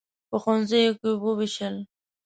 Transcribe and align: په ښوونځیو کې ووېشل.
په 0.29 0.35
ښوونځیو 0.41 0.93
کې 0.99 1.09
ووېشل. 1.23 1.75